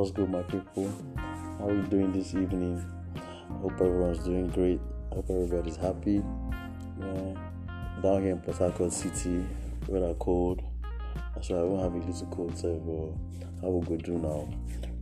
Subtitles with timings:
[0.00, 0.90] What's good, my people?
[1.58, 2.82] How are we doing this evening?
[3.60, 4.80] Hope everyone's doing great.
[5.12, 6.22] Hope everybody's happy.
[6.98, 7.34] Yeah.
[8.02, 9.44] Down here in Port Harcourt City,
[9.88, 10.62] weather cold.
[11.42, 13.14] So I won't have a little cold, so
[13.60, 14.48] how we go do now?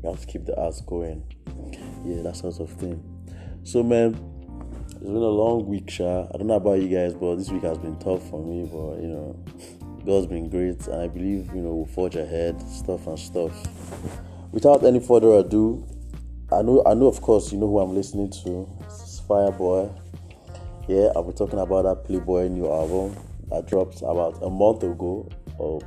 [0.03, 1.23] We have to keep the arts going.
[2.05, 3.01] Yeah, that sort of thing.
[3.63, 4.21] So man,
[4.87, 6.27] it's been a long week, Sha.
[6.35, 8.65] I don't know about you guys, but this week has been tough for me.
[8.65, 9.45] But you know,
[10.05, 13.55] God's been great, and I believe you know we'll forge ahead, stuff and stuff.
[14.51, 15.87] Without any further ado,
[16.51, 18.67] I know, I know, of course, you know who I'm listening to.
[18.87, 19.93] It's Fireboy.
[20.89, 23.15] Yeah, I'll be talking about that Playboy new album
[23.51, 25.83] that dropped about a month ago, or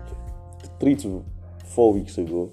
[0.79, 1.25] three to
[1.65, 2.51] four weeks ago.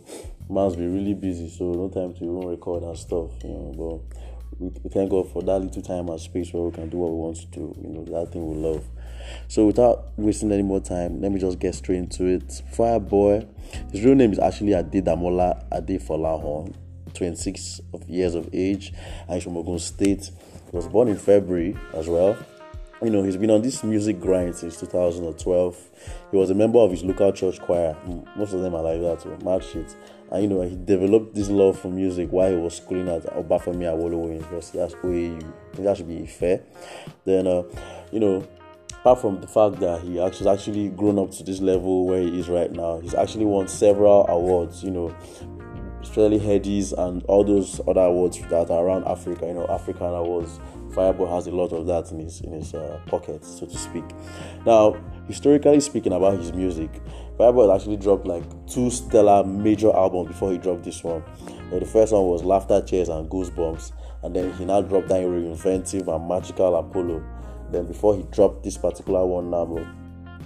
[0.49, 3.75] Man's been really busy, so no time to even record and stuff, you know.
[3.77, 6.97] But we, we thank God for that little time and space where we can do
[6.97, 7.75] what we want to do.
[7.83, 8.83] You know, that thing we love.
[9.49, 12.49] So without wasting any more time, let me just get straight into it.
[12.75, 13.47] Fireboy,
[13.93, 16.75] his real name is actually Adedamola Adefolahan,
[17.15, 18.93] 26 of years of age,
[19.27, 20.31] and he's from Ogun State.
[20.71, 22.37] He was born in February as well.
[23.03, 25.89] You know, he's been on this music grind since 2012.
[26.33, 27.97] He was a member of his local church choir.
[28.35, 29.95] Most of them are like that, so mad shit.
[30.33, 33.85] And you know, he developed this love for music while he was schooling at Obafemi
[33.85, 34.79] Awolowo University.
[34.79, 35.53] That's OAU.
[35.75, 36.61] That should be fair.
[37.25, 37.63] Then, uh,
[38.11, 38.47] you know,
[39.01, 42.39] apart from the fact that he has actually grown up to this level where he
[42.39, 44.83] is right now, he's actually won several awards.
[44.83, 45.17] You know,
[46.03, 49.47] especially Headies and all those other awards that are around Africa.
[49.47, 50.59] You know, African awards.
[50.91, 54.05] Fireboy has a lot of that in his in his uh, pocket, so to speak.
[54.67, 56.91] Now, historically speaking about his music,
[57.39, 61.23] Fireboy actually dropped like two stellar major albums before he dropped this one.
[61.71, 66.09] The first one was Laughter, Tears, and Goosebumps, and then he now dropped that Inventive
[66.09, 67.23] and Magical Apollo.
[67.71, 69.67] Then before he dropped this particular one now,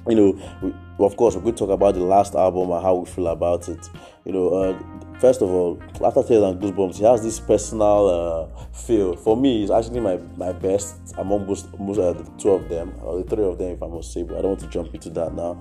[0.09, 2.97] you know, we, of course, we're going to talk about the last album and how
[2.97, 3.89] we feel about it.
[4.25, 8.67] You know, uh, first of all, after Tears and Goosebumps, he has this personal uh,
[8.73, 9.17] feel.
[9.17, 12.95] For me, it's actually my, my best among most, most uh, the two of them,
[13.03, 14.95] or the three of them, if I must say, but I don't want to jump
[14.95, 15.53] into that now.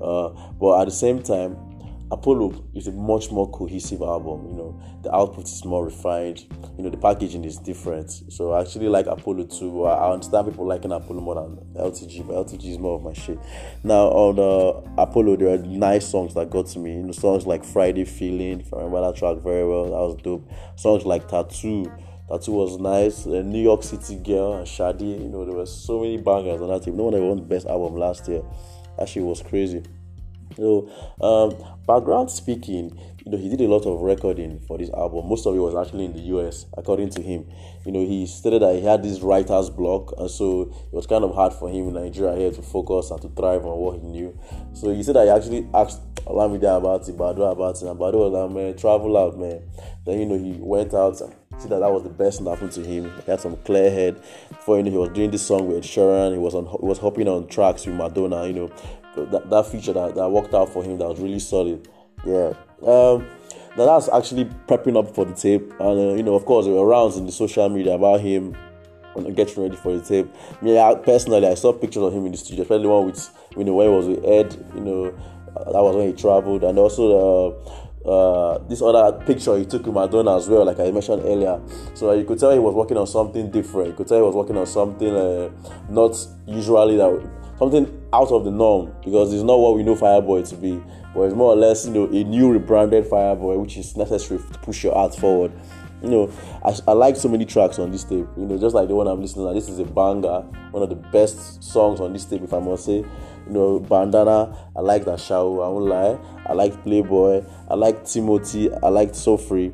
[0.00, 0.28] Uh,
[0.58, 1.56] but at the same time,
[2.12, 4.46] Apollo is a much more cohesive album.
[4.50, 6.44] You know, the output is more refined.
[6.76, 8.10] You know, the packaging is different.
[8.28, 9.84] So I actually like Apollo too.
[9.86, 13.38] I understand people liking Apollo more than LTG, but LTG is more of my shit.
[13.82, 16.96] Now on uh, Apollo, there are nice songs that got to me.
[16.96, 18.60] You know, songs like Friday Feeling.
[18.60, 20.50] If I remember that track very well, that was dope.
[20.76, 21.90] Songs like Tattoo.
[22.28, 23.26] Tattoo was nice.
[23.26, 25.18] Uh, New York City Girl and Shadi.
[25.18, 26.92] You know, there were so many bangers on that tape.
[26.92, 28.42] No one ever won the best album last year.
[28.98, 29.82] That shit was crazy.
[30.56, 30.90] So,
[31.20, 35.28] um, background speaking, you know, he did a lot of recording for this album.
[35.28, 37.46] Most of it was actually in the US, according to him.
[37.84, 41.22] You know, he stated that he had this writer's block, and so it was kind
[41.22, 44.06] of hard for him in Nigeria here to focus and to thrive on what he
[44.06, 44.36] knew.
[44.72, 48.30] So he said that he actually asked Olamide about it, Baddo about it, and Baddo
[48.30, 49.62] was like, man, travel out, man.
[50.04, 52.52] Then, you know, he went out and see that that was the best thing that
[52.52, 53.12] happened to him.
[53.24, 54.22] He had some clear head.
[54.48, 56.32] Before you know, he was doing this song with Sheeran.
[56.32, 58.46] He was on, he was hopping on tracks with Madonna.
[58.46, 58.72] You know,
[59.16, 61.88] that, that feature that, that worked out for him that was really solid.
[62.24, 62.54] Yeah.
[62.86, 63.26] Um,
[63.76, 66.74] now that's actually prepping up for the tape, and uh, you know, of course, there
[66.74, 68.56] were rounds in the social media about him
[69.34, 70.28] getting ready for the tape.
[70.62, 73.64] Me, I, personally, I saw pictures of him in the studio, especially one with you
[73.64, 74.66] know where he was with Ed.
[74.74, 75.04] You know,
[75.56, 77.56] uh, that was when he traveled, and also
[78.04, 81.60] uh, uh, this other picture he took with Madonna as well, like I mentioned earlier.
[81.94, 83.88] So you could tell he was working on something different.
[83.88, 85.50] You could tell he was working on something uh,
[85.88, 90.48] not usually that something out of the norm because it's not what we know Fireboy
[90.50, 90.82] to be,
[91.14, 94.58] but it's more or less you know a new rebranded Fireboy, which is necessary to
[94.58, 95.52] push your art forward.
[96.02, 96.32] You know,
[96.64, 98.26] I, I like so many tracks on this tape.
[98.36, 99.54] You know, just like the one I'm listening to.
[99.54, 100.40] This is a banger,
[100.72, 102.96] one of the best songs on this tape, if I must say.
[102.96, 104.56] You know, Bandana.
[104.74, 105.60] I like that show.
[105.60, 106.18] I won't lie.
[106.46, 107.44] I like Playboy.
[107.68, 108.72] I like Timothy.
[108.74, 109.72] I like So Free.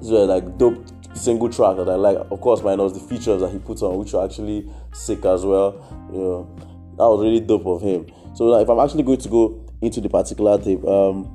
[0.00, 2.18] These are like dope single track that I like.
[2.30, 6.08] Of course, minus the features that he puts on, which are actually sick as well.
[6.12, 6.56] You know,
[7.02, 8.06] that was really dope of him.
[8.34, 11.28] So if I'm actually going to go into the particular tape, um,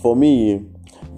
[0.00, 0.66] for me,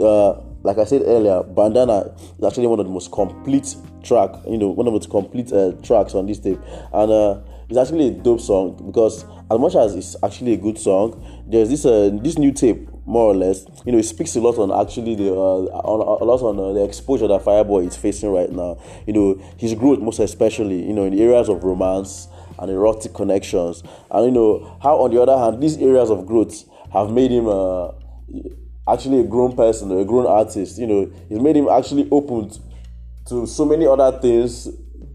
[0.00, 0.32] uh,
[0.64, 4.69] like I said earlier, Bandana is actually one of the most complete track, you know,
[4.69, 6.59] one of the most complete uh, tracks on this tape,
[6.93, 10.79] and uh, it's actually a dope song because as much as it's actually a good
[10.79, 13.64] song, there's this uh, this new tape more or less.
[13.85, 16.73] You know, it speaks a lot on actually the uh, on, a lot on uh,
[16.73, 18.79] the exposure that Fireboy is facing right now.
[19.06, 22.29] You know, his growth most especially, you know, in the areas of romance
[22.62, 26.64] and erotic connections, and you know how on the other hand these areas of growth
[26.93, 27.47] have made him.
[27.49, 27.93] Uh,
[28.88, 30.79] actually a grown person, a grown artist.
[30.79, 32.50] You know, it's made him actually open
[33.26, 34.69] to so many other things.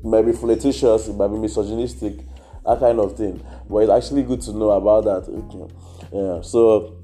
[0.04, 2.18] Maybe flirtatious, maybe misogynistic,
[2.66, 3.44] that kind of thing.
[3.70, 5.72] But it's actually good to know about that.
[6.14, 6.42] Yeah.
[6.42, 7.04] So,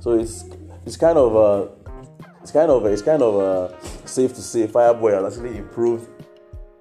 [0.00, 0.44] so it's
[0.86, 1.68] it's kind of uh,
[2.40, 6.08] it's kind of it's kind of uh, safe to say Fireboy has actually improved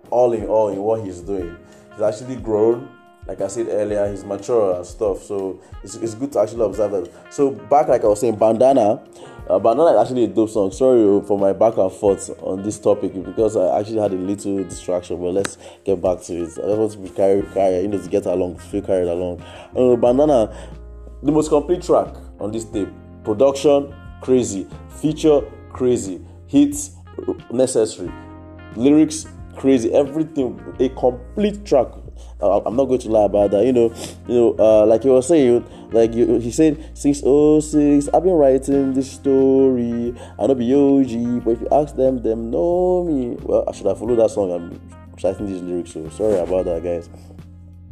[0.09, 1.57] all in all in what he's doing.
[1.93, 2.89] He's actually grown.
[3.25, 5.23] Like I said earlier, he's mature and stuff.
[5.23, 7.33] So it's, it's good to actually observe that.
[7.33, 9.01] So back, like I was saying, Bandana.
[9.49, 10.71] Uh, Bandana is actually a dope song.
[10.71, 14.63] Sorry for my back and forth on this topic because I actually had a little
[14.63, 15.21] distraction.
[15.21, 16.43] But let's get back to it.
[16.43, 19.41] I just want to be carried, carry, you know, to get along, feel carried along.
[19.75, 20.53] Uh, Bandana,
[21.21, 22.89] the most complete track on this tape.
[23.23, 24.67] Production, crazy.
[24.89, 25.41] Feature,
[25.71, 26.21] crazy.
[26.47, 26.91] Hits,
[27.51, 28.11] necessary.
[28.75, 29.93] Lyrics, crazy.
[29.93, 31.87] Everything, a complete track.
[32.41, 33.65] I'm not going to lie about that.
[33.65, 33.93] You know,
[34.27, 38.09] you know, uh, like you were saying, like you, he said, six oh six.
[38.13, 40.13] I've been writing this story.
[40.37, 43.37] I know be OG, but if you ask them, them know me.
[43.41, 44.51] Well, I should have followed that song.
[44.51, 44.81] I'm
[45.13, 47.09] reciting these lyrics, so sorry about that, guys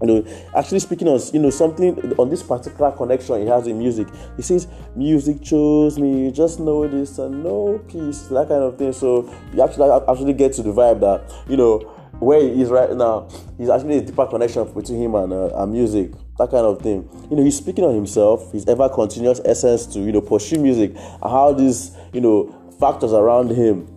[0.02, 3.78] you know actually speaking on you know something on this particular connection he has in
[3.78, 4.08] music.
[4.36, 8.94] He says music chose me just know this and no peace that kind of thing.
[8.94, 11.80] So you actually actually get to the vibe that you know
[12.20, 13.28] where he is right now
[13.58, 17.08] he's actually a deeper connection between him and, uh, and music that kind of thing.
[17.30, 20.92] You know he's speaking on himself his ever continuous essence to you know pursue music
[20.96, 23.88] and how these you know factors around him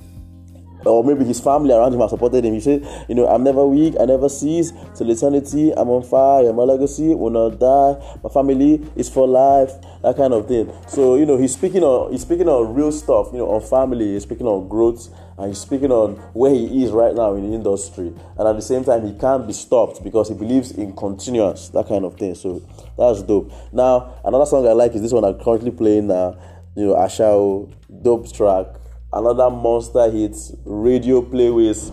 [0.86, 2.54] or maybe his family around him have supported him.
[2.54, 5.72] He said, You know, I'm never weak, I never cease till eternity.
[5.72, 8.18] I'm on fire, my legacy will not die.
[8.22, 9.72] My family is for life,
[10.02, 10.72] that kind of thing.
[10.88, 14.14] So, you know, he's speaking on he's speaking on real stuff, you know, on family,
[14.14, 15.08] he's speaking on growth,
[15.38, 18.12] and he's speaking on where he is right now in the industry.
[18.38, 21.88] And at the same time, he can't be stopped because he believes in continuous, that
[21.88, 22.34] kind of thing.
[22.34, 22.62] So
[22.96, 23.52] that's dope.
[23.72, 26.36] Now, another song I like is this one I'm currently playing now,
[26.76, 27.72] you know, Ashawo,
[28.02, 28.66] dope track
[29.14, 31.90] another monster hit, radio play with.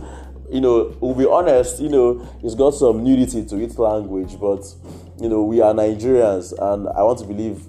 [0.52, 4.66] You know, we'll be honest, you know, it's got some nudity to its language, but
[5.22, 7.62] you know, we are Nigerians, and I want to believe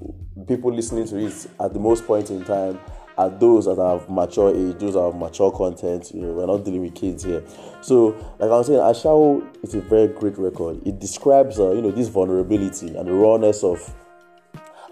[0.49, 2.81] people listening to it at the most point in time
[3.17, 6.11] are those that have mature age, those that have mature content.
[6.13, 7.45] You know, we're not dealing with kids here.
[7.83, 8.09] So,
[8.39, 10.81] like I was saying, Ashawo is a very great record.
[10.87, 13.95] It describes, uh, you know, this vulnerability and the rawness of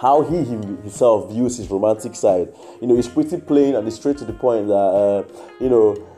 [0.01, 2.49] how he himself views his romantic side.
[2.81, 5.25] You know, he's pretty plain and he's straight to the point that, uh,
[5.61, 6.09] you know,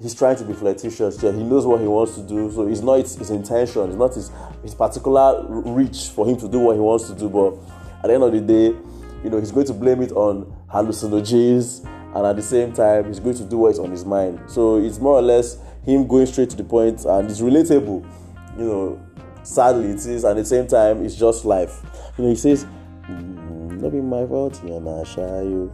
[0.00, 1.22] he's trying to be flirtatious.
[1.22, 3.96] Yeah, he knows what he wants to do, so it's not his, his intention, it's
[3.96, 4.30] not his,
[4.62, 7.28] his particular reach for him to do what he wants to do.
[7.28, 7.56] But
[8.02, 8.76] at the end of the day,
[9.22, 11.84] you know, he's going to blame it on hallucinogens,
[12.16, 14.40] and at the same time, he's going to do what's on his mind.
[14.46, 18.08] So it's more or less him going straight to the point, and it's relatable.
[18.56, 19.06] You know,
[19.42, 21.82] sadly it is, and at the same time, it's just life.
[22.16, 22.66] You know, he says
[23.08, 25.72] Mm, no be my fault, yeah, nah, shy you.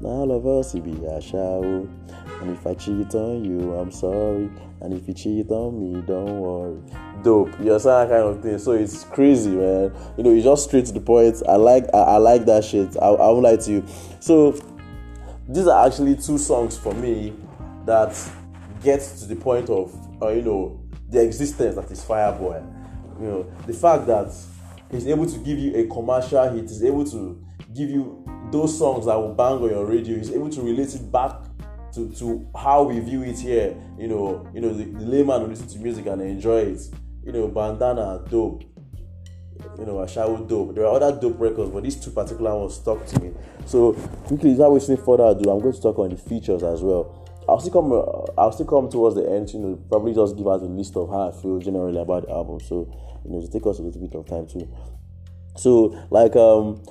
[0.00, 1.88] Now all of us, it be a show.
[2.40, 4.50] And if I cheat on you, I'm sorry.
[4.80, 6.78] And if you cheat on me, don't worry.
[7.22, 8.58] Dope, you understand that kind of thing.
[8.58, 9.94] So it's crazy, man.
[10.18, 11.42] You know, you just straight to the point.
[11.48, 12.94] I like, I, I like that shit.
[13.00, 13.84] I, I won't lie to you.
[14.20, 14.52] So
[15.48, 17.32] these are actually two songs for me
[17.86, 18.14] that
[18.82, 22.62] get to the point of, uh, you know, the existence that is Fireboy.
[23.20, 24.34] You know, the fact that
[24.94, 27.44] he's able to give you a commercial hit he's able to
[27.74, 31.10] give you those songs that will bang on your radio he's able to relate it
[31.10, 31.34] back
[31.94, 33.76] to, to how we view it here.
[33.98, 36.80] You know you know the, the layman will listen to music and enjoy it.
[37.24, 38.64] You know bandana dope.
[39.78, 40.74] You know a Ashawo dope.
[40.74, 43.32] There are other dope records but these two particular ones stuck to me.
[43.66, 43.92] So
[44.26, 47.60] quickly without wasting further ado i'm going to talk on the features as well I'll
[47.60, 47.92] still come.
[47.92, 49.52] Uh, I'll still come towards the end.
[49.52, 52.32] You know, probably just give us a list of how I feel generally about the
[52.32, 52.60] album.
[52.60, 52.88] So
[53.24, 54.68] you know, to take us a little bit of time too.
[55.56, 56.82] So like um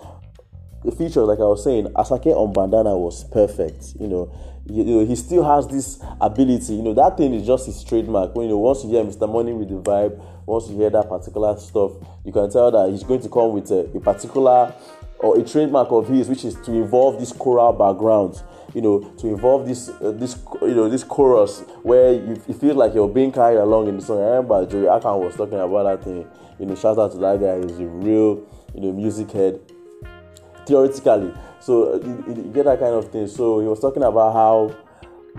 [0.83, 3.95] the feature, like I was saying, Asake on Bandana was perfect.
[3.99, 4.31] You know,
[4.65, 6.73] you, you, know, he still has this ability.
[6.75, 8.35] You know, that thing is just his trademark.
[8.35, 9.31] When you know, once you hear Mr.
[9.31, 11.93] Money with the vibe, once you hear that particular stuff,
[12.25, 14.73] you can tell that he's going to come with a, a particular
[15.19, 18.43] or a trademark of his, which is to involve this choral background
[18.73, 22.93] you know, to involve this uh, this you know this chorus where you, feel like
[22.93, 24.19] you're being carried along in the song.
[24.19, 26.25] I remember Joey Akan was talking about that thing.
[26.59, 27.61] You know, shout out to that guy.
[27.61, 29.59] He's a real you know music head.
[30.65, 33.27] Theoretically, so uh, you, you get that kind of thing.
[33.27, 34.75] So he was talking about how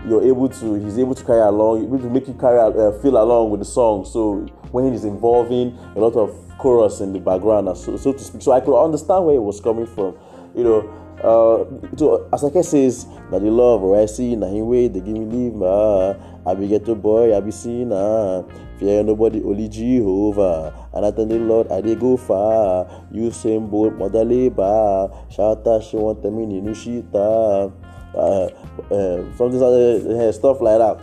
[0.07, 3.17] you're able to he's able to carry along able to make you carry uh, feel
[3.17, 4.39] along with the song so
[4.71, 8.51] when he's involving a lot of chorus in the background so, so to speak so
[8.51, 10.15] i could understand where he was coming from
[10.53, 10.81] you know
[11.23, 11.63] uh,
[11.95, 15.25] so Asake says that the love where I see na him way they give me
[15.25, 16.13] leave ma.
[16.45, 18.43] I be get to boy I be seen ah.
[18.79, 20.73] Fear nobody only Jehovah.
[20.93, 22.85] And I thank the Lord I did go far.
[23.11, 25.09] You same boat mother labor.
[25.29, 27.71] Shout out she want me in Nushita
[28.15, 28.47] uh,
[28.93, 30.99] uh, something uh, stuff like that.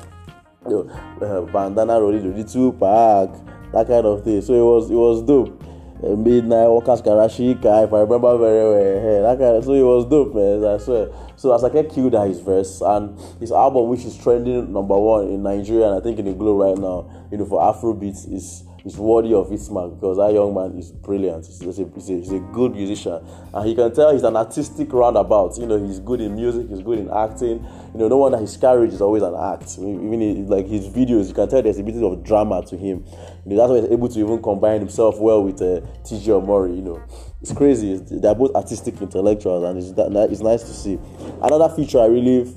[0.64, 3.30] Uh, bandana rolling the two pack.
[3.72, 4.42] That kind of thing.
[4.42, 5.62] So it was it was dope
[6.02, 9.00] Midnight Workers Karashika, if I remember very well.
[9.00, 10.64] Hey, that kind of, so it was dope, man.
[10.64, 11.08] I swear.
[11.36, 15.42] So Asake killed at his verse, and his album, which is trending number one in
[15.42, 18.96] Nigeria and I think in the globe right now, you know, for Afrobeats, is is
[18.96, 21.46] worthy of its mark because that young man is brilliant.
[21.46, 23.24] He's, he's, a, he's, a, he's, a, good musician,
[23.54, 25.56] and he can tell he's an artistic roundabout.
[25.58, 27.64] You know, he's good in music, he's good in acting.
[27.94, 29.78] You know, no wonder his carriage is always an act.
[29.78, 33.04] Even in, like his videos, you can tell there's a bit of drama to him.
[33.46, 36.76] You know, that's why he's able to even combine himself well with uh, TG Omori.
[36.76, 37.02] You know,
[37.40, 37.96] it's crazy.
[37.96, 40.98] They're both artistic intellectuals, and it's, it's nice to see.
[41.40, 42.52] Another feature I really,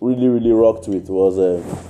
[0.00, 1.38] really, really rocked with was.
[1.38, 1.89] Uh,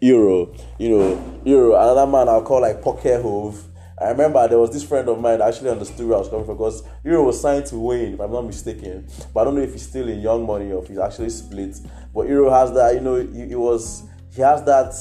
[0.00, 1.74] Euro, you know, Euro.
[1.74, 3.62] Another man I'll call like Pocket Hov.
[3.98, 6.44] I remember there was this friend of mine that actually understood where I was coming
[6.44, 9.08] from because Euro was signed to Wayne, if I'm not mistaken.
[9.32, 11.78] But I don't know if he's still in Young Money or if he's actually split.
[12.14, 14.02] But Euro has that, you know, it was
[14.34, 14.94] he has that,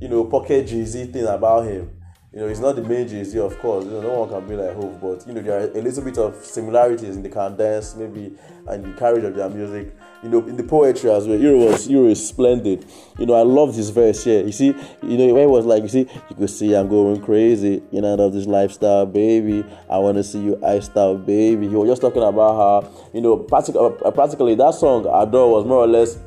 [0.00, 1.95] you know, pocket Z thing about him.
[2.36, 3.86] You know, he's not the main Z, of course.
[3.86, 6.04] You know, no one can be like Hov, but you know, there are a little
[6.04, 10.46] bit of similarities in the cadence, maybe, and the carriage of their music you know,
[10.46, 11.38] in the poetry as well.
[11.38, 12.84] Euro was Euro is splendid.
[13.18, 14.44] You know, I loved his verse here.
[14.44, 17.82] You see, you know, it was like, you see, you could see I'm going crazy.
[17.90, 19.64] You know, love this lifestyle, baby.
[19.88, 21.68] I want to see you out, baby.
[21.68, 25.64] He was just talking about how, you know, practically, uh, practically that song Adore was
[25.64, 26.18] more or less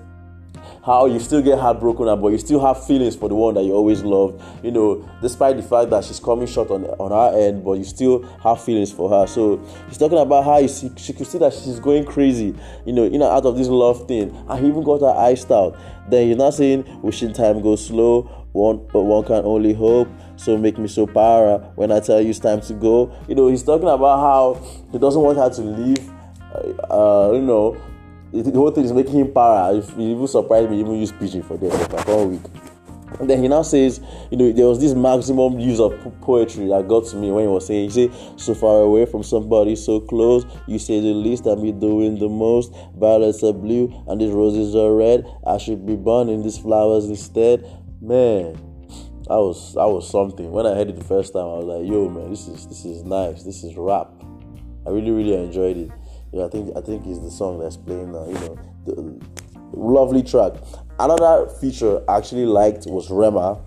[0.86, 3.74] how you still get heartbroken but you still have feelings for the one that you
[3.74, 4.42] always loved.
[4.64, 7.84] You know despite the fact that she's coming short on on her end but you
[7.84, 9.28] still have feelings for her.
[9.28, 9.58] So
[9.88, 12.56] he's talking about how see, she could see that she's going crazy
[12.86, 14.36] you know in and out of this love thing.
[14.50, 15.78] And he even got her iced out.
[16.10, 18.24] Then he's not saying wishing time goes slow.
[18.52, 20.08] One but one can only hope.
[20.38, 23.14] So make me so para when i tell you it's time to go.
[23.28, 26.10] You know he's talking about how he doesn't want her to leave
[26.90, 27.78] uh, you know
[28.32, 29.76] the whole thing is making him para.
[29.76, 32.42] If even surprised me, even use pidgin for them like one week.
[33.20, 36.88] And then he now says, you know, there was this maximum use of poetry that
[36.88, 40.46] got to me when he was saying, he so far away from somebody so close,
[40.68, 42.72] you say the least, I'm doing the most.
[42.96, 45.26] Violets are blue and these roses are red.
[45.46, 47.66] I should be burning these flowers instead.
[48.00, 48.54] Man,
[49.28, 50.52] that was that was something.
[50.52, 52.86] When I heard it the first time, I was like, yo, man, this is this
[52.86, 53.44] is nice.
[53.44, 54.10] This is rap.
[54.88, 55.92] I really really enjoyed it.
[56.32, 58.28] Yeah, I think I think it's the song that's playing now.
[58.28, 59.26] You know, the
[59.74, 60.54] lovely track.
[61.00, 63.62] Another feature I actually liked was Rema.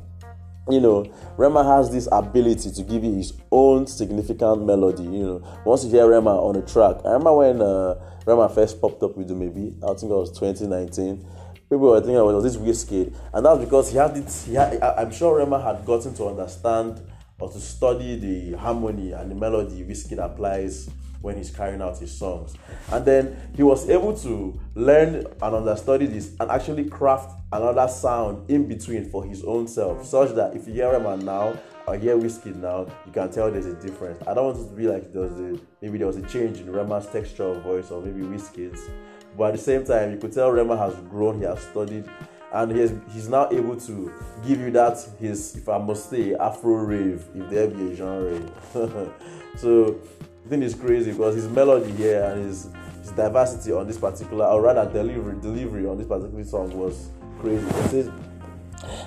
[0.68, 5.02] You know, Rema has this ability to give you his own significant melody.
[5.02, 7.94] You know, once you hear Rema on a track, I remember when uh,
[8.26, 11.26] Rema first popped up with the maybe I think it was 2019
[11.72, 14.30] people were thinking it was this Wizkid, and that's because he had it.
[14.46, 17.00] He had, I'm sure Rema had gotten to understand
[17.40, 20.90] or to study the harmony and the melody Wizkid applies
[21.22, 22.54] when he's carrying out his songs.
[22.90, 28.50] And then he was able to learn and understudy this and actually craft another sound
[28.50, 32.16] in between for his own self, such that if you hear him now or hear
[32.16, 34.22] Wizkid now, you can tell there's a difference.
[34.26, 36.58] I don't want it to be like there was a maybe there was a change
[36.58, 38.88] in Rema's texture of voice or maybe Wizkid's,
[39.36, 42.04] but at the same time, you could tell Rema has grown, he has studied,
[42.52, 44.12] and he's he's now able to
[44.46, 48.40] give you that his if I must say Afro rave if there be a genre.
[49.56, 49.96] so
[50.42, 52.68] the thing is crazy because his melody here and his
[53.00, 58.10] his diversity on this particular, or rather delivery delivery on this particular song was crazy.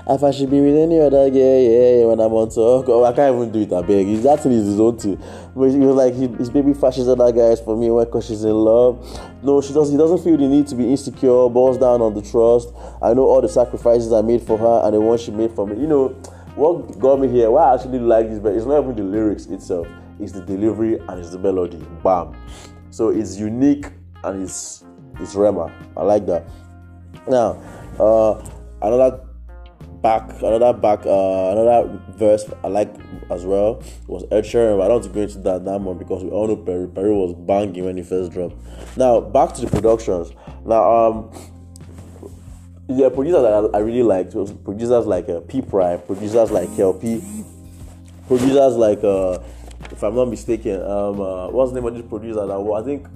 [0.07, 3.03] If I should be with any other girl, yeah, yeah, when I'm on talk, oh,
[3.03, 3.73] I can't even do it.
[3.73, 4.05] I beg.
[4.05, 5.17] He's actually his own too.
[5.53, 9.03] But he was like, his baby fashes other guys for me because she's in love.
[9.43, 9.91] No, she does.
[9.91, 11.49] He doesn't feel the need to be insecure.
[11.49, 12.69] Balls down on the trust.
[13.01, 15.67] I know all the sacrifices I made for her and the one she made for
[15.67, 15.77] me.
[15.81, 16.07] You know
[16.55, 17.51] what got me here?
[17.51, 19.87] Why I actually like this, but it's not even the lyrics itself
[20.19, 21.85] it's the delivery and it's the melody.
[22.03, 22.35] Bam.
[22.91, 23.87] So it's unique
[24.23, 24.83] and it's
[25.19, 25.71] it's Rema.
[25.95, 26.47] I like that.
[27.27, 27.61] Now,
[27.99, 28.43] uh,
[28.81, 29.21] another
[30.01, 32.93] back, another back, uh, another verse I like
[33.29, 34.77] as well was Ed Sheeran.
[34.77, 36.87] But I don't want to go into that that much because we all know Peru.
[36.87, 38.55] Peru was banging when he first dropped.
[38.97, 40.31] Now back to the productions.
[40.65, 41.31] Now, um,
[42.87, 46.69] the producers that I, I really liked was producers like uh, P Prime, producers like
[46.69, 47.45] KLP,
[48.27, 49.39] producers like uh,
[49.95, 50.81] if I'm not mistaken.
[50.81, 52.45] Um, uh, what's the name of this producer?
[52.45, 53.07] That I think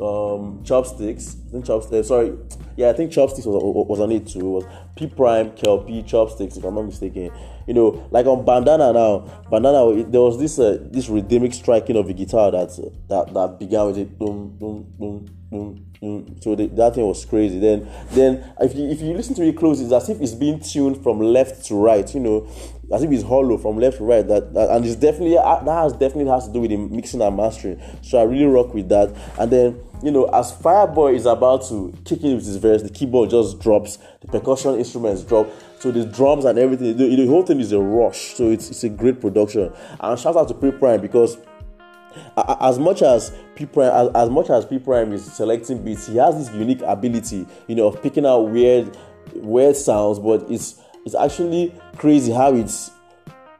[0.00, 1.36] um, Chopsticks.
[1.48, 1.92] I think Chopsticks.
[1.92, 2.38] Uh, sorry,
[2.76, 4.40] yeah, I think Chopsticks was, was on it too.
[4.40, 4.64] It was
[4.98, 6.56] P Prime, KLP, Chopsticks.
[6.56, 7.30] If I'm not mistaken,
[7.68, 9.44] you know, like on Bandana now.
[9.48, 12.70] Bandana, it, there was this uh, this rhythmic striking of the guitar that
[13.08, 14.18] that that began with it.
[14.18, 15.84] Boom, boom, boom, boom.
[16.02, 17.58] Mm, so the, that thing was crazy.
[17.58, 20.58] Then, then if you if you listen to it close, it's as if it's being
[20.58, 22.12] tuned from left to right.
[22.12, 22.48] You know,
[22.92, 24.26] as if it's hollow from left to right.
[24.26, 27.22] That, that and it's definitely uh, that has definitely has to do with the mixing
[27.22, 27.80] and mastering.
[28.02, 29.14] So I really rock with that.
[29.38, 32.90] And then you know, as Fireboy is about to kick in with his verse, the
[32.90, 33.98] keyboard just drops,
[34.30, 35.48] percussion instruments drop.
[35.78, 38.34] So the drums and everything, the, the whole thing is a rush.
[38.34, 39.72] So it's, it's a great production.
[40.00, 41.38] And shout out to Pre Prime because
[42.36, 46.16] as much as P Prime, as, as much as P Prime is selecting beats, he
[46.16, 48.96] has this unique ability, you know, of picking out weird,
[49.34, 50.18] weird sounds.
[50.18, 52.90] But it's it's actually crazy how it's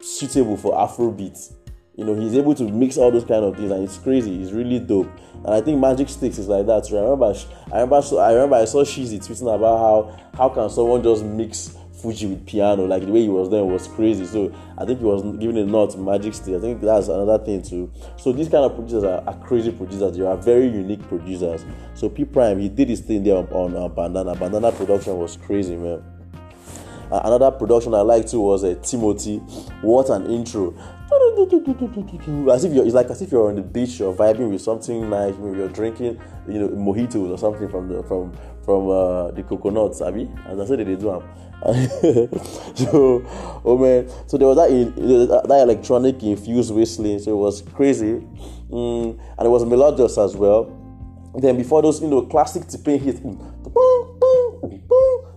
[0.00, 1.52] suitable for Afro beats.
[1.98, 4.40] You know, he's able to mix all those kind of things, and it's crazy.
[4.40, 5.10] It's really dope.
[5.44, 6.86] And I think Magic Sticks is like that.
[6.86, 7.34] So I remember,
[7.72, 11.76] I remember, I remember I saw Shizzi tweeting about how how can someone just mix
[11.94, 14.26] Fuji with piano, like the way he was doing was crazy.
[14.26, 16.54] So I think he was giving a nod to Magic Stick.
[16.54, 17.90] I think that's another thing too.
[18.16, 20.16] So these kind of producers are, are crazy producers.
[20.16, 21.64] They are very unique producers.
[21.94, 24.36] So P Prime, he did his thing there on, on uh, Bandana.
[24.36, 26.00] Bandana production was crazy, man.
[27.10, 29.38] Uh, another production I liked too was uh, Timothy.
[29.82, 30.76] What an intro!
[32.50, 35.08] As if you're, it's like as if you're on the beach, you're vibing with something
[35.08, 35.34] nice.
[35.36, 38.32] Maybe you're drinking, you know, mojitos or something from the from
[38.64, 40.30] from uh, the coconuts, Abby.
[40.46, 41.22] As I said, they do them.
[42.76, 43.24] so,
[43.64, 48.24] oh man, so there was that that electronic infused whistling, so it was crazy,
[48.70, 50.74] mm, and it was melodious as well.
[51.34, 53.36] Then before those, you know, classic tipping hits, mm,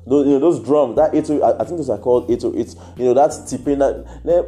[0.05, 2.75] those, you know, those drums, that 808, I, I think those are called 808.
[2.97, 4.05] You know, that's tipping that.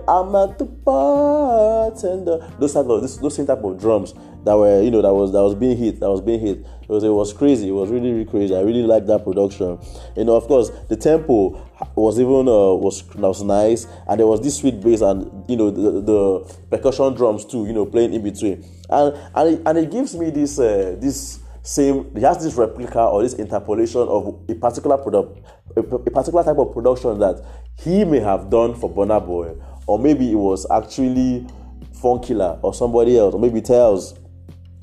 [0.07, 2.51] I'm at the bartender.
[2.59, 4.13] Those type of those, those same type of drums
[4.45, 6.65] that were, you know, that was that was being hit, that was being hit.
[6.81, 7.69] It was it was crazy.
[7.69, 8.55] It was really really crazy.
[8.55, 9.79] I really liked that production.
[10.17, 11.61] You know, of course, the tempo
[11.95, 15.69] was even uh, was was nice, and there was this sweet bass and you know
[15.69, 17.65] the, the percussion drums too.
[17.65, 21.39] You know, playing in between, and and it, and it gives me this uh, this
[21.63, 25.39] same it has this replica or this interpolation of a particular product
[25.75, 27.43] a, a particular type of production that
[27.79, 29.55] he may have done for Burna Boy.
[29.87, 31.45] Or maybe it was actually
[31.93, 33.33] Funkilla or somebody else.
[33.33, 34.17] Or maybe Telz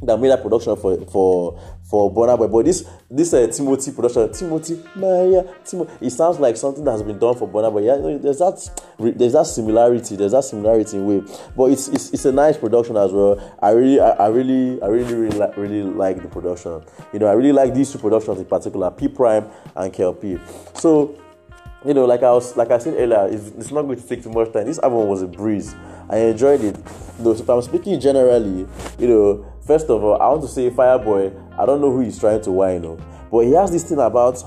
[0.03, 1.61] that made that production for for
[1.91, 2.47] for Burna Boy.
[2.47, 7.03] But this this uh, Timothy production, Timothy Maya, Timothy, it sounds like something that has
[7.03, 7.85] been done for Burna Boy.
[7.85, 10.15] Yeah, there's that there's that similarity.
[10.15, 11.23] There's that similarity in way.
[11.57, 13.39] But it's it's, it's a nice production as well.
[13.61, 16.83] I really I, I really I really really like really like the production.
[17.13, 20.41] You know, I really like these two productions in particular, P Prime and KLP.
[20.79, 21.17] So
[21.85, 24.23] you know, like I was like I said earlier, it's, it's not going to take
[24.23, 24.67] too much time.
[24.67, 25.75] This album was a breeze.
[26.09, 26.77] I enjoyed it.
[27.19, 28.67] Though, if I'm speaking generally,
[28.99, 32.19] you know, First of all, I want to say Fireboy, I don't know who he's
[32.19, 34.43] trying to whine on, but he has this thing about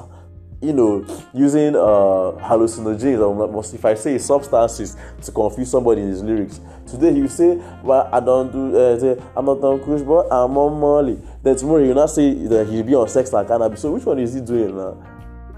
[0.61, 6.21] you know, using uh, hallucinogens or if I say substances to confuse somebody in his
[6.21, 6.59] lyrics.
[6.85, 8.77] Today he will say, "Well, I don't do.
[8.77, 12.09] Uh, say, I'm not on cruise, but I'm on Molly." Then tomorrow he will not
[12.09, 13.81] say that he'll be on sex and cannabis.
[13.81, 15.01] So which one is he doing now?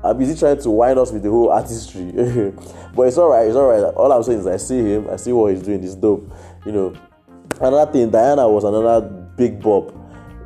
[0.04, 2.12] I'm busy trying to wind us with the whole artistry,
[2.96, 3.48] but it's alright.
[3.48, 3.96] It's alright.
[3.96, 5.10] All I'm saying is I see him.
[5.10, 5.84] I see what he's doing.
[5.84, 6.32] It's dope.
[6.68, 6.96] You know.
[7.60, 9.94] Another thing, Diana was another Big Bob.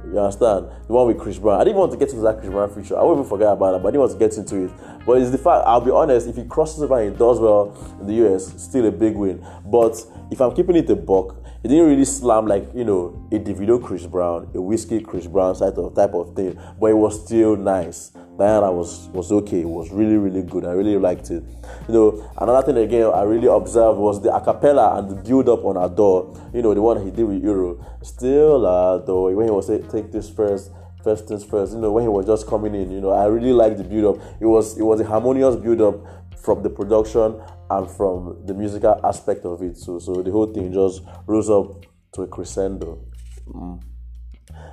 [0.05, 0.67] You understand?
[0.87, 1.61] The one with Chris Brown.
[1.61, 2.97] I didn't want to get into that Chris Brown feature.
[2.97, 4.71] I won't even forget about that, but I didn't want to get into it.
[5.05, 7.77] But it's the fact, I'll be honest, if he crosses over and he does well
[8.01, 9.45] in the US, still a big win.
[9.65, 13.37] But if I'm keeping it a buck, it didn't really slam like, you know, a
[13.37, 16.59] Davido Chris Brown, a Wizkid Chris Brown type of type of thing.
[16.79, 18.11] But it was still nice.
[18.39, 19.61] Diana was was okay.
[19.61, 20.65] It was really really good.
[20.65, 21.43] I really liked it.
[21.89, 25.65] You know, another thing again I really observed was the acapella and the build up
[25.65, 26.33] on Adore.
[26.53, 27.85] You know, the one he did with Euro.
[28.01, 30.71] Still Adore when he was take this first.
[31.03, 33.53] First things first, you know, when he was just coming in, you know, I really
[33.53, 34.23] liked the build up.
[34.41, 35.95] It was it was a harmonious build up
[36.37, 39.77] from the production and from the musical aspect of it.
[39.77, 42.99] So so the whole thing just rose up to a crescendo.
[43.47, 43.81] Mm.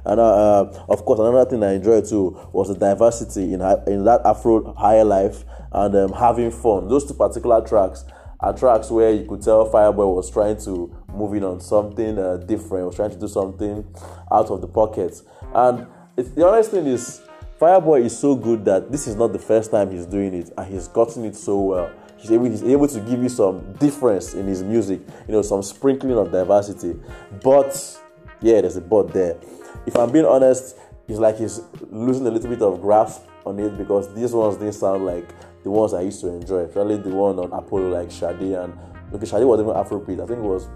[0.05, 4.05] And uh, uh, of course, another thing I enjoyed too was the diversity in in
[4.05, 6.89] that Afro higher life and um, having fun.
[6.89, 8.05] Those two particular tracks
[8.41, 12.37] are tracks where you could tell Fireboy was trying to move in on something uh,
[12.37, 13.85] different, was trying to do something
[14.31, 15.21] out of the pocket.
[15.55, 15.87] And
[16.17, 17.23] the honest thing is,
[17.61, 20.73] Fireboy is so good that this is not the first time he's doing it, and
[20.73, 21.91] he's gotten it so well.
[22.19, 25.63] He's able, he's able to give you some difference in his music, you know, some
[25.63, 26.99] sprinkling of diversity.
[27.43, 27.99] But
[28.41, 29.37] yeah, there's a but there
[29.87, 30.77] if I'm being honest,
[31.09, 34.75] it's like he's losing a little bit of grasp on it because these ones didn't
[34.75, 35.29] sound like
[35.63, 36.61] the ones I used to enjoy.
[36.61, 38.77] Especially the one on Apollo, like Shadi and
[39.15, 40.23] okay, Shadi wasn't even Afrobeat.
[40.23, 40.69] I think it was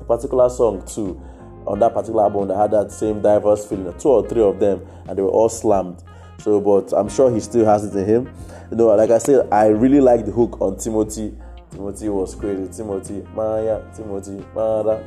[0.00, 1.20] a particular song too
[1.66, 3.96] on that particular album that had that same diverse feeling.
[3.98, 6.02] Two or three of them, and they were all slammed.
[6.38, 8.34] So, but I'm sure he still has it in him.
[8.70, 11.36] You know, like I said, I really like the hook on Timothy.
[11.70, 12.66] Timothy was crazy.
[12.72, 15.04] Timothy, Maya, Timothy, Mara,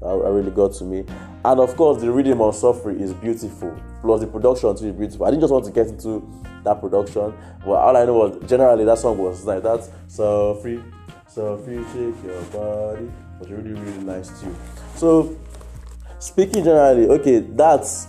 [0.00, 1.04] that really got to me.
[1.44, 3.78] And of course, the rhythm of Suffrey is beautiful.
[4.02, 5.26] Plus, the production too is beautiful.
[5.26, 6.26] I didn't just want to get into
[6.64, 9.88] that production, but all I know was generally that song was like that.
[10.08, 10.82] Suffrey,
[11.28, 13.10] Suffrey, shake your body.
[13.38, 14.54] Was really, really nice too.
[14.94, 15.36] So,
[16.18, 18.08] speaking generally, okay, that's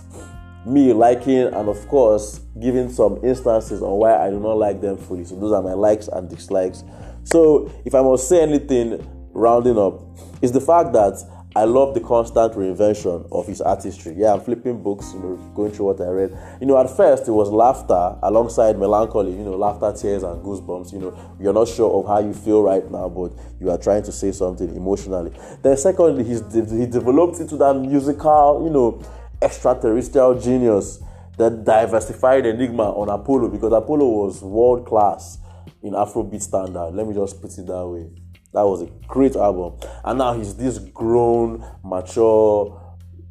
[0.66, 4.96] me liking and of course giving some instances on why I do not like them
[4.96, 5.24] fully.
[5.24, 6.84] So those are my likes and dislikes.
[7.24, 10.02] So if I must say anything rounding up,
[10.42, 11.22] is the fact that
[11.58, 14.14] I love the constant reinvention of his artistry.
[14.16, 16.38] Yeah, I'm flipping books, you know, going through what I read.
[16.60, 20.92] You know, at first it was laughter alongside melancholy, you know, laughter, tears, and goosebumps.
[20.92, 24.04] You know, you're not sure of how you feel right now, but you are trying
[24.04, 25.32] to say something emotionally.
[25.60, 29.02] Then, secondly, he's he developed into that musical, you know,
[29.42, 31.00] extraterrestrial genius
[31.38, 35.38] that diversified enigma on Apollo because Apollo was world class
[35.82, 36.94] in Afrobeat standard.
[36.94, 38.27] Let me just put it that way.
[38.52, 39.78] That was a great album.
[40.04, 42.88] And now he's this grown, mature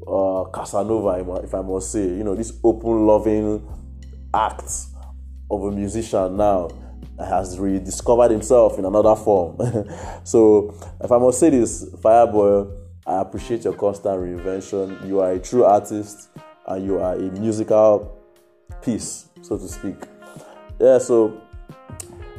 [0.07, 2.03] uh, Casanova, if I must say.
[2.03, 3.67] You know, this open, loving
[4.33, 4.71] act
[5.49, 6.69] of a musician now
[7.19, 9.57] has rediscovered himself in another form.
[10.23, 12.71] so, if I must say this, Fireboy,
[13.07, 15.07] I appreciate your constant reinvention.
[15.07, 16.29] You are a true artist
[16.67, 18.21] and you are a musical
[18.81, 19.95] piece, so to speak.
[20.79, 21.41] Yeah, so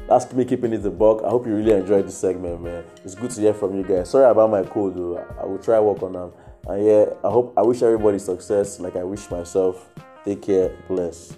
[0.08, 1.22] that's me keeping it the buck.
[1.22, 2.84] I hope you really enjoyed this segment, man.
[3.04, 4.10] It's good to hear from you guys.
[4.10, 5.18] Sorry about my code, though.
[5.40, 6.32] I will try work on them.
[6.66, 9.88] And yeah, I hope I wish everybody success like I wish myself.
[10.24, 10.74] Take care.
[10.88, 11.36] Bless.